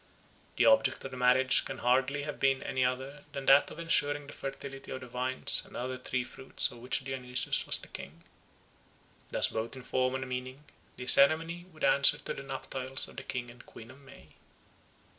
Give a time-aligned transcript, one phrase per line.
[0.55, 4.25] The object of the marriage can hardly have been any other than that of ensuring
[4.25, 8.09] the fertility of the vines and other fruit trees of which Dionysus was the god.
[9.29, 10.63] Thus both in form and in meaning
[10.97, 14.29] the ceremony would answer to the nuptials of the King and Queen of May.